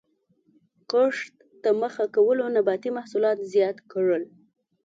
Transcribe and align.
کښت 0.91 1.33
ته 1.61 1.69
مخه 1.81 2.05
کولو 2.15 2.45
نباتي 2.55 2.89
محصولات 2.97 3.37
زیات 3.53 3.77
کړل. 3.91 4.23